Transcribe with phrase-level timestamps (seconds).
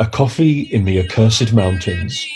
[0.00, 2.26] A coffee in the accursed mountains.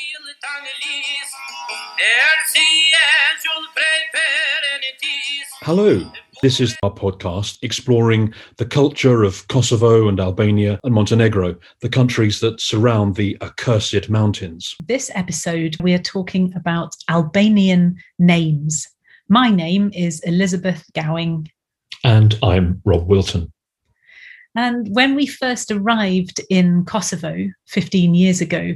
[5.62, 6.00] Hello,
[6.42, 12.38] this is our podcast exploring the culture of Kosovo and Albania and Montenegro, the countries
[12.38, 14.76] that surround the accursed mountains.
[14.86, 18.86] This episode, we are talking about Albanian names.
[19.28, 21.50] My name is Elizabeth Gowing.
[22.04, 23.52] And I'm Rob Wilton.
[24.54, 28.74] And when we first arrived in Kosovo 15 years ago,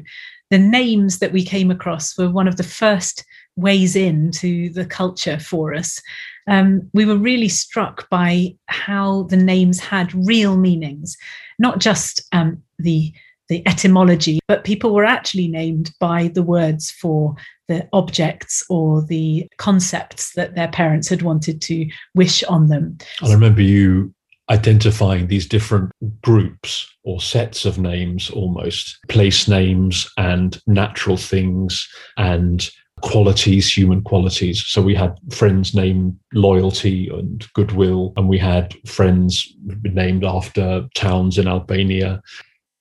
[0.51, 5.39] the names that we came across were one of the first ways into the culture
[5.39, 6.01] for us.
[6.49, 11.17] Um, we were really struck by how the names had real meanings,
[11.61, 13.13] not just um, the
[13.51, 17.35] the etymology, but people were actually named by the words for
[17.69, 22.97] the objects or the concepts that their parents had wanted to wish on them.
[23.23, 24.15] I remember you
[24.51, 32.71] identifying these different groups or sets of names almost place names and natural things and
[33.03, 34.65] qualities, human qualities.
[34.67, 41.39] So we had friends named Loyalty and Goodwill, and we had friends named after towns
[41.39, 42.21] in Albania.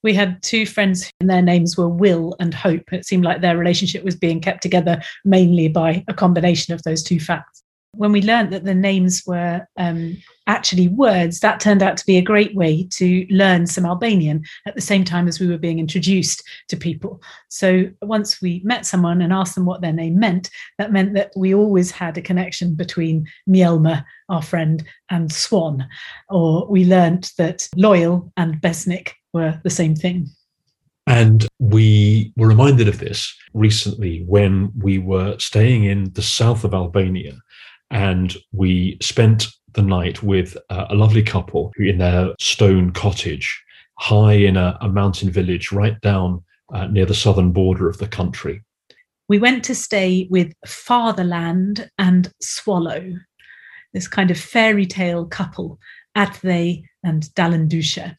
[0.01, 2.93] We had two friends, and their names were Will and Hope.
[2.93, 7.03] It seemed like their relationship was being kept together mainly by a combination of those
[7.03, 7.63] two facts.
[7.95, 10.15] When we learned that the names were um,
[10.47, 14.75] actually words, that turned out to be a great way to learn some Albanian at
[14.75, 17.21] the same time as we were being introduced to people.
[17.49, 21.31] So once we met someone and asked them what their name meant, that meant that
[21.35, 25.87] we always had a connection between Mjellma, our friend, and Swan.
[26.29, 30.27] Or we learned that Loyal and Besnik were the same thing.
[31.07, 36.73] And we were reminded of this recently when we were staying in the south of
[36.73, 37.35] Albania
[37.89, 43.63] and we spent the night with uh, a lovely couple who in their stone cottage
[43.97, 48.07] high in a, a mountain village right down uh, near the southern border of the
[48.07, 48.61] country.
[49.27, 53.13] We went to stay with Fatherland and Swallow,
[53.93, 55.79] this kind of fairy tale couple,
[56.15, 58.15] Atdhe and Dalandusha.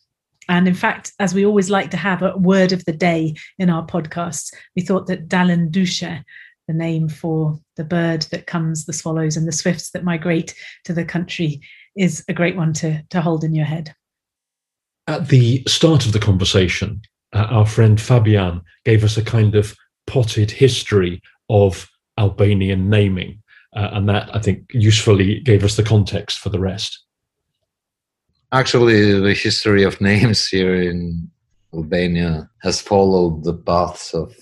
[0.51, 3.71] And in fact, as we always like to have a word of the day in
[3.71, 6.25] our podcasts, we thought that Dalandusha
[6.71, 10.93] the name for the bird that comes, the swallows and the swifts that migrate to
[10.93, 11.61] the country
[11.97, 13.93] is a great one to, to hold in your head.
[15.09, 19.75] At the start of the conversation, uh, our friend Fabian gave us a kind of
[20.07, 21.89] potted history of
[22.19, 23.43] Albanian naming.
[23.75, 27.05] Uh, and that, I think, usefully gave us the context for the rest.
[28.53, 31.31] Actually, the history of names here in
[31.73, 34.35] Albania has followed the paths of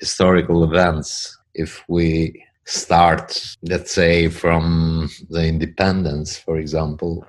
[0.00, 7.24] historical events if we start, let's say, from the independence, for example,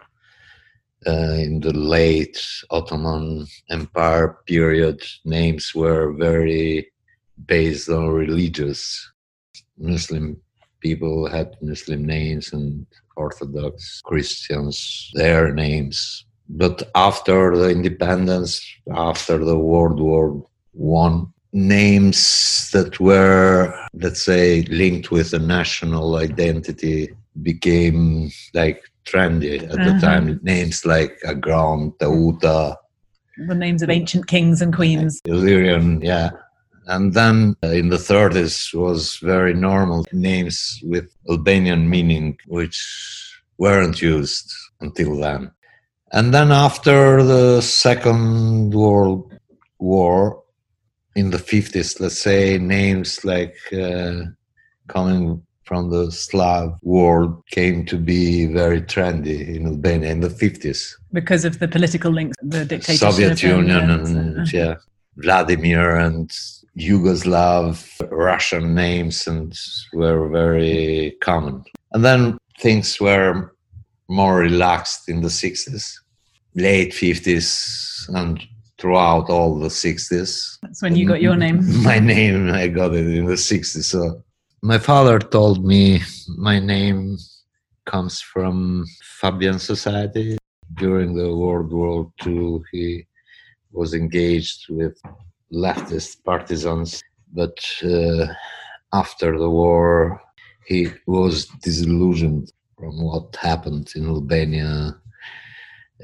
[1.07, 6.91] uh, in the late Ottoman Empire period, names were very
[7.45, 9.11] based on religious.
[9.77, 10.41] Muslim
[10.79, 12.85] people had Muslim names and
[13.15, 16.25] Orthodox Christians their names.
[16.47, 25.11] But after the independence, after the World War One, names that were, let's say, linked
[25.11, 27.09] with a national identity
[27.41, 29.93] became like trendy at uh-huh.
[29.93, 30.39] the time.
[30.43, 32.75] Names like Agron, Teuta.
[33.47, 35.21] The names of ancient kings and queens.
[35.25, 36.31] Illyrian, yeah.
[36.89, 42.77] And then uh, in the 30s was very normal names with Albanian meaning, which
[43.59, 44.51] weren't used
[44.81, 45.51] until then.
[46.11, 49.31] And then after the Second World
[49.77, 50.43] War,
[51.15, 54.21] in the 50s, let's say, names like uh,
[54.87, 60.95] coming from the Slav world came to be very trendy in Albania in the 50s.
[61.13, 63.11] Because of the political links, the dictatorship.
[63.11, 64.75] Soviet Union and, and yeah,
[65.17, 66.29] Vladimir and
[66.77, 69.57] Yugoslav, Russian names and
[69.93, 71.63] were very common.
[71.91, 73.53] And then things were
[74.07, 75.93] more relaxed in the 60s,
[76.55, 78.41] late 50s and
[78.77, 80.57] throughout all the 60s.
[80.61, 81.59] That's when you got your name.
[81.83, 83.83] my name, I got it in the 60s.
[83.83, 84.23] So
[84.61, 86.01] my father told me
[86.37, 87.17] my name
[87.85, 88.85] comes from
[89.19, 90.37] Fabian Society.
[90.75, 93.05] During the World War II, he
[93.71, 94.99] was engaged with
[95.51, 98.25] leftist partisans, but uh,
[98.93, 100.21] after the war,
[100.65, 104.95] he was disillusioned from what happened in Albania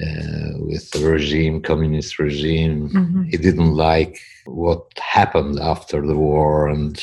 [0.02, 2.90] uh, with the regime, communist regime.
[2.90, 3.24] Mm-hmm.
[3.24, 7.02] He didn't like what happened after the war, and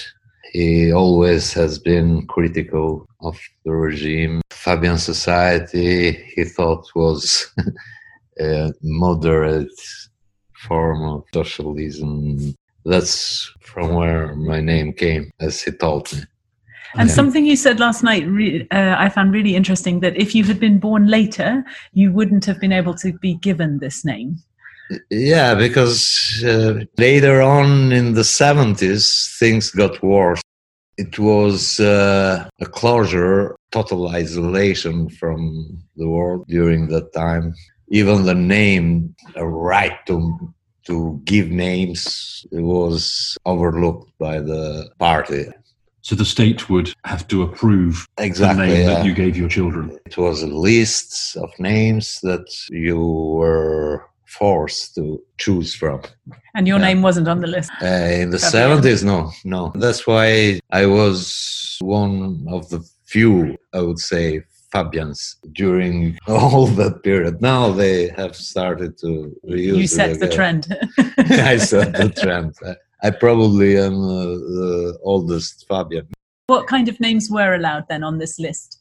[0.53, 4.43] He always has been critical of the regime.
[4.51, 7.51] Fabian Society, he thought was
[8.83, 9.81] moderate
[10.69, 12.55] form of socialism.
[12.85, 16.21] That's from where my name came, as he told me.
[16.95, 20.45] And something you said last night, re- uh, I found really interesting that if you
[20.45, 21.65] had been born later,
[21.95, 24.37] you wouldn't have been able to be given this name.
[25.11, 30.43] Yeah, because uh, later on in the 70s, things got worse.
[30.99, 37.55] It was uh, a closure, total isolation from the world during that time.
[37.93, 40.17] Even the name, a right to
[40.87, 45.45] to give names, was overlooked by the party.
[46.01, 48.67] So the state would have to approve Exactly.
[48.67, 48.95] the name yeah.
[48.95, 49.97] that you gave your children.
[50.07, 52.99] It was a list of names that you
[53.41, 56.01] were forced to choose from.
[56.57, 56.87] And your Yeah.
[56.89, 57.71] name wasn't on the list.
[57.81, 57.87] Uh,
[58.23, 58.81] in the Fabian.
[58.83, 59.71] 70s, no, no.
[59.77, 64.41] That's why I was one of the few, I would say,
[64.73, 67.41] Fabians during all that period.
[67.43, 70.67] Now they have started to reuse You set the trend.
[70.99, 72.55] I set the trend.
[72.67, 72.75] I,
[73.05, 76.07] I probably am uh, the oldest Fabian.
[76.47, 78.79] what kind of names were allowed then on this list?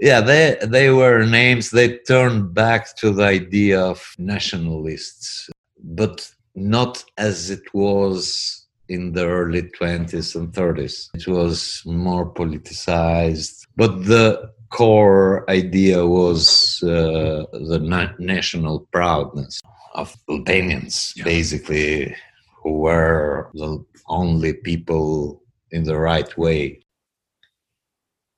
[0.00, 1.70] Yeah, they they were names.
[1.70, 5.50] They turned back to the idea of nationalists,
[5.82, 11.08] but not as it was in the early 20s and 30s.
[11.14, 19.60] It was more politicized, but the core idea was uh, the na- national proudness
[19.94, 21.24] of Albanians, Yeah.
[21.24, 22.14] basically,
[22.62, 26.80] who were the only people in the right way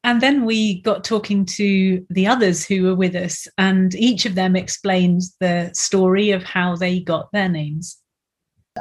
[0.03, 4.35] And then we got talking to the others who were with us, and each of
[4.35, 7.99] them explained the story of how they got their names.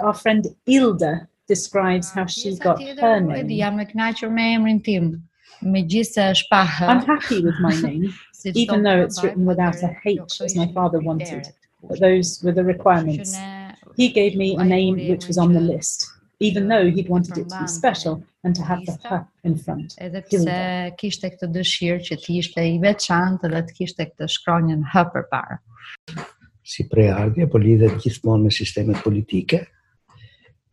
[0.02, 3.48] Our friend Ilda describes how she got her name.
[5.62, 6.90] Jam me emrin tim.
[6.90, 10.56] I'm happy with my name, si even though it's written without a por H, as
[10.56, 11.48] my father wanted.
[11.84, 13.38] but those were the requirements.
[13.96, 16.10] He gave me a name which was on the list,
[16.40, 19.96] even though he'd wanted it to be special and to have the H in front.
[20.00, 24.86] Edhe pse kishte këtë dëshirë që të ishte i veçantë dhe të kishte këtë shkronjën
[24.94, 25.60] H përpara.
[26.70, 29.66] si preardhje, po lidhet gjithmonë me sistemet politike.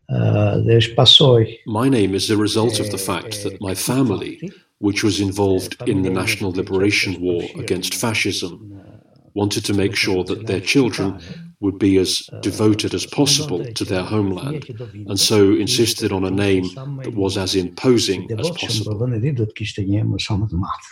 [0.07, 4.39] Uh, dhe është My name is a result of the fact that my family,
[4.79, 8.81] which was involved in the National Liberation War against fascism,
[9.33, 11.19] wanted to make sure that their children
[11.59, 16.63] would be as devoted as possible to their homeland, and so insisted on a name
[17.03, 18.93] that was as imposing as possible.
[18.93, 20.89] Për vendin tij do të kishte një emër sa më të madh.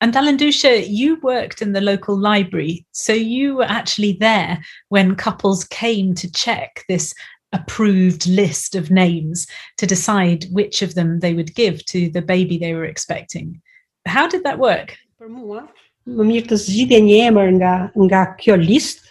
[0.00, 4.60] And Dalandusha, you worked in the local library, so you were actually there
[4.90, 7.14] when couples came to check this
[7.52, 9.46] approved list of names
[9.78, 13.60] to decide which of them they would give to the baby they were expecting.
[14.06, 14.96] How did that work?
[15.20, 15.66] Për mua,
[16.06, 17.74] më mirë të zgjidhje një emër nga
[18.06, 19.08] nga kjo listë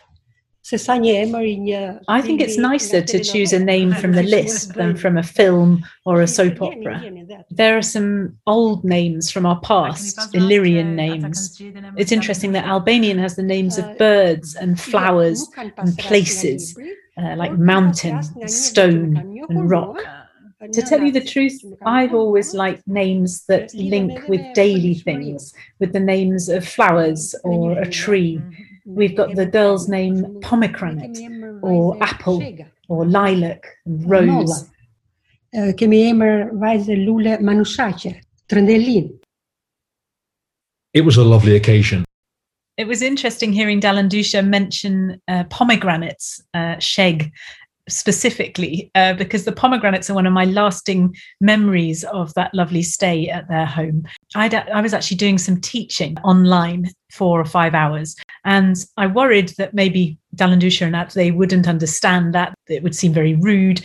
[0.68, 1.46] se sa një emër
[2.12, 5.86] i think it's nicer to choose a name from the list than from a film
[6.04, 6.98] or a soap opera.
[7.50, 11.62] There are some old names from our past, Illyrian names.
[11.96, 15.48] It's interesting that Albanian has the names of birds and flowers,
[15.78, 16.78] and places,
[17.18, 19.98] uh, like mountain, stone, and rock.
[20.72, 25.94] To tell you the truth, I've always liked names that link with daily things, with
[25.94, 28.42] the names of flowers or a tree.
[28.86, 31.20] We've got the girl's name Pomegranate,
[31.62, 32.42] or apple,
[32.88, 34.70] or lilac, and rose.
[35.54, 38.12] Kemi emër vajzë lule manushaqe,
[38.52, 39.08] trëndelin.
[40.94, 42.04] It was a lovely occasion.
[42.78, 47.32] It was interesting hearing Dalandusha mention uh, pomegranates, uh, sheg,
[47.90, 53.30] specifically, uh, because the pomegranates are one of my lasting memories of that lovely stay
[53.30, 54.06] at their home.
[54.36, 59.50] I'd, I was actually doing some teaching online four or five hours, and I worried
[59.58, 62.54] that maybe Dalandusha and that they wouldn't understand that.
[62.68, 63.82] It would seem very rude.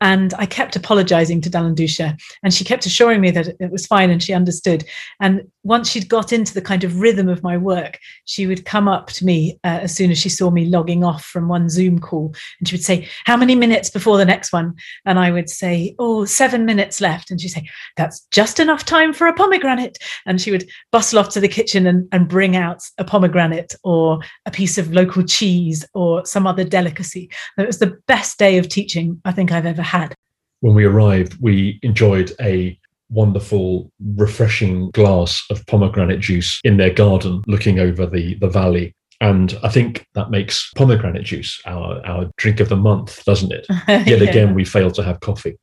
[0.00, 4.10] And I kept apologizing to Dalandusha, and she kept assuring me that it was fine
[4.10, 4.84] and she understood.
[5.20, 8.88] And once she'd got into the kind of rhythm of my work, she would come
[8.88, 11.98] up to me uh, as soon as she saw me logging off from one Zoom
[11.98, 14.74] call, and she would say, How many minutes before the next one?
[15.04, 17.30] And I would say, Oh, seven minutes left.
[17.30, 19.98] And she'd say, That's just enough time for a pomegranate.
[20.26, 24.20] And she would bustle off to the kitchen and, and bring out a pomegranate or
[24.46, 27.30] a piece of local cheese or some other delicacy.
[27.58, 30.14] It was the best day of teaching I think I've ever had.
[30.60, 32.78] When we arrived, we enjoyed a
[33.10, 38.94] wonderful, refreshing glass of pomegranate juice in their garden, looking over the, the valley.
[39.20, 43.66] And I think that makes pomegranate juice our, our drink of the month, doesn't it?
[43.88, 45.56] Yet again, we failed to have coffee.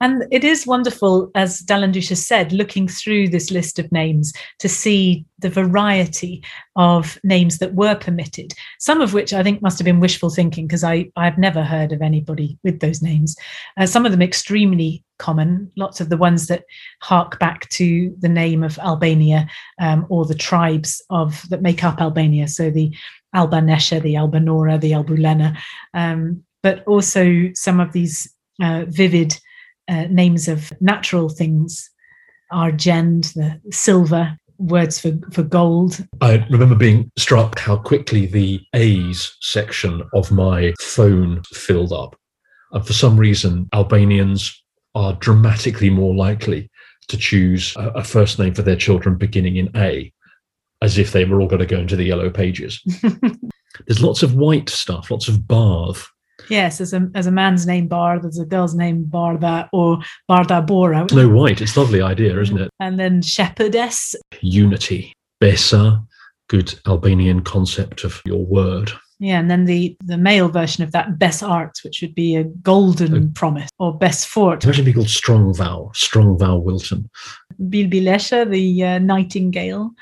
[0.00, 4.68] And it is wonderful, as Dalan has said, looking through this list of names to
[4.68, 6.42] see the variety
[6.76, 10.66] of names that were permitted, some of which I think must have been wishful thinking
[10.66, 13.36] because I've never heard of anybody with those names.
[13.78, 16.64] Uh, some of them extremely common, lots of the ones that
[17.00, 19.48] hark back to the name of Albania
[19.80, 22.48] um, or the tribes of that make up Albania.
[22.48, 22.94] So the
[23.34, 25.56] Albanesha, the Albanora, the Albulena,
[25.94, 28.30] um, but also some of these
[28.62, 29.38] uh, vivid
[29.88, 31.90] uh, names of natural things,
[32.50, 36.06] argent, the silver, words for, for gold.
[36.20, 42.16] I remember being struck how quickly the A's section of my phone filled up.
[42.72, 44.62] And for some reason, Albanians
[44.94, 46.70] are dramatically more likely
[47.08, 50.12] to choose a, a first name for their children beginning in A,
[50.82, 52.82] as if they were all going to go into the yellow pages.
[53.86, 56.08] There's lots of white stuff, lots of Bath,
[56.48, 59.98] Yes, as a as a man's name Bar, there's a girl's name Barda or
[60.28, 61.06] Barda Bora.
[61.10, 61.60] Snow White.
[61.60, 62.70] It's a lovely idea, isn't it?
[62.80, 64.14] And then shepherdess.
[64.40, 65.12] Unity.
[65.40, 66.02] Besa,
[66.48, 68.92] good Albanian concept of your word.
[69.18, 73.32] Yeah, and then the the male version of that Besart, which would be a golden
[73.32, 74.64] promise, or Besfort.
[74.64, 77.08] Imagine be called Strong Vow, Strong Vow Wilton.
[77.60, 79.92] Bilbilesha, the uh, nightingale.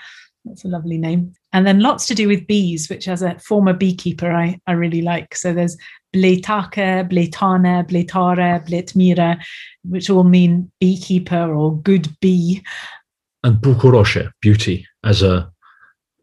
[0.44, 1.32] That's a lovely name.
[1.52, 5.00] And then lots to do with bees, which as a former beekeeper, I, I really
[5.00, 5.36] like.
[5.36, 5.76] So there's
[6.14, 9.42] Bletaka, Bletana, Bletara, Bletmira,
[9.82, 12.62] which all mean beekeeper or good bee.
[13.42, 15.50] And Bukuroshe, beauty, as a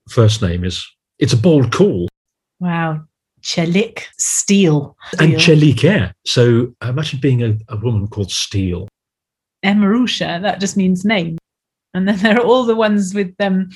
[0.09, 0.85] first name is,
[1.19, 2.07] it's a bold call.
[2.59, 3.01] Wow.
[3.41, 4.95] Chelik, steel.
[5.19, 8.87] And Chelik, So imagine being a, a woman called Steel.
[9.65, 11.37] Emarusha, that just means name.
[11.93, 13.69] And then there are all the ones with um,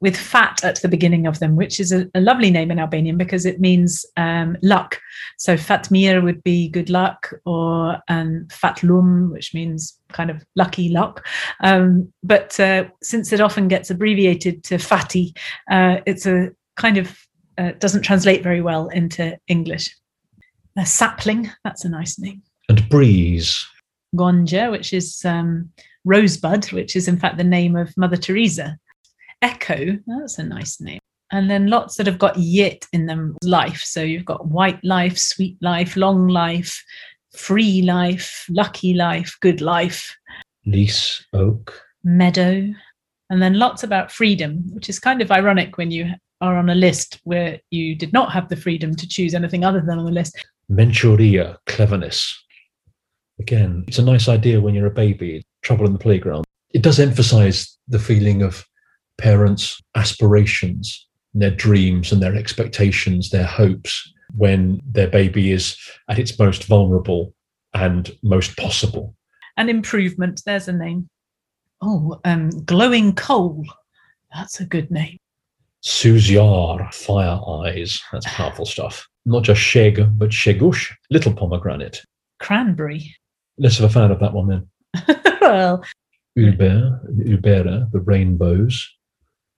[0.00, 3.18] with fat at the beginning of them, which is a, a lovely name in Albanian
[3.18, 4.98] because it means um, luck.
[5.38, 11.26] So Fatmir would be good luck, or um, Fatlum, which means kind of lucky luck.
[11.62, 15.34] Um, but uh, since it often gets abbreviated to Fatty,
[15.70, 17.18] uh, it's a kind of
[17.58, 19.94] uh, doesn't translate very well into English.
[20.78, 22.42] A sapling, that's a nice name.
[22.68, 23.66] And breeze.
[24.16, 25.70] Gonxhe, which is um,
[26.04, 28.78] rosebud, which is in fact the name of Mother Teresa.
[29.42, 31.00] Echo, that's a nice name.
[31.32, 33.82] And then lots that have got yit in them life.
[33.82, 36.84] So you've got white life, sweet life, long life,
[37.36, 40.16] free life, lucky life, good life.
[40.66, 41.80] Lease, oak.
[42.02, 42.68] Meadow.
[43.30, 46.74] And then lots about freedom, which is kind of ironic when you are on a
[46.74, 50.10] list where you did not have the freedom to choose anything other than on the
[50.10, 50.44] list.
[50.70, 52.36] Mentoria, cleverness.
[53.38, 56.44] Again, it's a nice idea when you're a baby, trouble in the playground.
[56.70, 58.66] It does emphasize the feeling of
[59.20, 65.76] parents' aspirations, their dreams and their expectations, their hopes when their baby is
[66.08, 67.34] at its most vulnerable
[67.74, 69.14] and most possible.
[69.56, 71.08] An improvement, there's a name.
[71.82, 73.64] Oh, um, glowing coal.
[74.34, 75.18] That's a good name.
[75.82, 78.02] Suzyar, fire eyes.
[78.12, 79.06] That's powerful stuff.
[79.26, 82.02] Not just sheg, but shegush, little pomegranate.
[82.38, 83.14] Cranberry.
[83.58, 85.16] Less of a fan of that one then.
[85.42, 85.84] well,
[86.38, 88.88] Ulber, Ulbera, the rainbows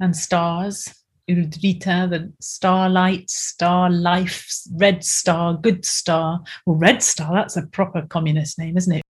[0.02, 0.92] and stars.
[1.30, 4.44] Urdrita, the starlight, star life,
[4.74, 6.40] red star, good star.
[6.66, 9.02] Well, red star, that's a proper communist name, isn't it?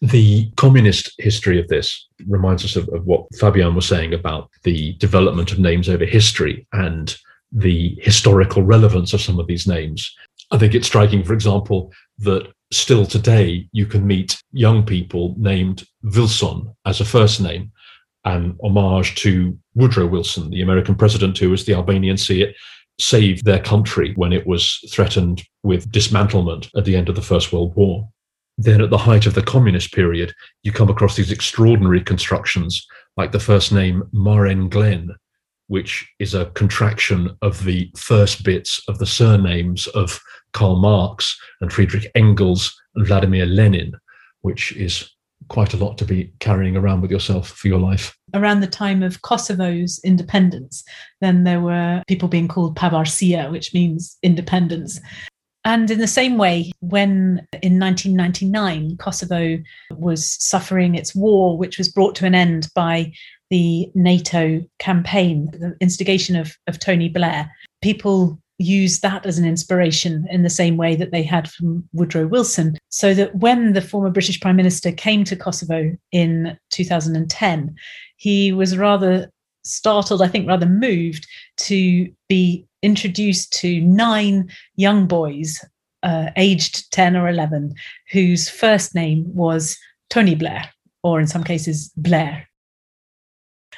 [0.00, 4.92] The communist history of this reminds us of, of what Fabian was saying about the
[4.94, 7.16] development of names over history and
[7.50, 10.14] the historical relevance of some of these names.
[10.52, 15.84] I think it's striking, for example, that still today you can meet young people named
[16.04, 17.72] Villson as a first name
[18.26, 22.56] an homage to Woodrow Wilson, the American president who, as the Albanians see it,
[22.98, 27.52] saved their country when it was threatened with dismantlement at the end of the First
[27.52, 28.08] World War.
[28.58, 33.32] Then, at the height of the communist period, you come across these extraordinary constructions, like
[33.32, 35.10] the first name Marenglen,
[35.68, 40.18] which is a contraction of the first bits of the surnames of
[40.52, 43.92] Karl Marx and Friedrich Engels and Vladimir Lenin,
[44.40, 45.10] which is
[45.48, 48.16] quite a lot to be carrying around with yourself for your life.
[48.34, 50.84] Around the time of Kosovo's independence,
[51.20, 55.00] then there were people being called Pavarësia, which means independence.
[55.64, 59.58] And in the same way, when in 1999 Kosovo
[59.90, 63.12] was suffering its war, which was brought to an end by
[63.50, 67.50] the NATO campaign, the instigation of, of Tony Blair,
[67.82, 72.26] people use that as an inspiration in the same way that they had from Woodrow
[72.26, 72.76] Wilson.
[72.88, 77.74] So that when the former British Prime Minister came to Kosovo in 2010,
[78.16, 79.30] he was rather
[79.64, 81.26] startled, I think rather moved,
[81.58, 85.62] to be introduced to nine young boys,
[86.02, 87.74] uh, aged 10 or 11,
[88.10, 89.76] whose first name was
[90.10, 90.64] Tonibler,
[91.02, 92.45] or in some cases, Blair.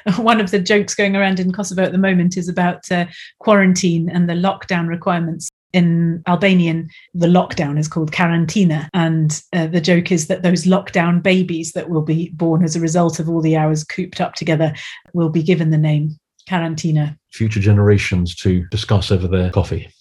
[0.17, 3.05] One of the jokes going around in Kosovo at the moment is about uh,
[3.39, 5.49] quarantine and the lockdown requirements.
[5.71, 8.87] In Albanian, the lockdown is called karantina.
[8.93, 12.79] And uh, the joke is that those lockdown babies that will be born as a
[12.79, 14.73] result of all the hours cooped up together
[15.13, 16.17] will be given the name
[16.49, 17.17] karantina.
[17.31, 19.91] Future generations to discuss over their coffee.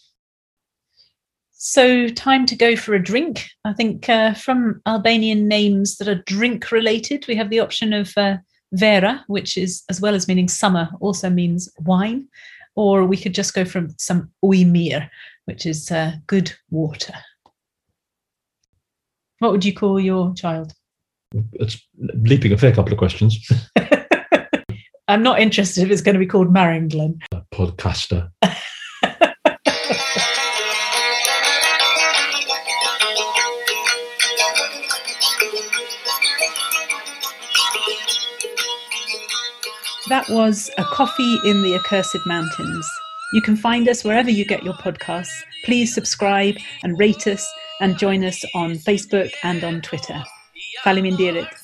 [1.60, 3.48] So, time to go for a drink.
[3.64, 8.12] I think uh, from Albanian names that are drink related, we have the option of
[8.16, 8.36] uh,
[8.72, 12.28] Vera, which is, as well as meaning summer, also means wine.
[12.74, 15.08] Or we could just go from some Uimir,
[15.46, 17.14] which is uh, good water.
[19.40, 20.72] What would you call your child?
[21.54, 23.50] It's leaping a fair couple of questions.
[25.08, 27.20] I'm not interested if it's going to be called Marenglen.
[27.32, 28.30] A podcaster.
[40.08, 42.90] That was A Coffee in the Accursed Mountains.
[43.34, 45.28] You can find us wherever you get your podcasts.
[45.66, 47.46] Please subscribe and rate us
[47.82, 50.24] and join us on Facebook and on Twitter.
[50.82, 51.57] Faleminderit.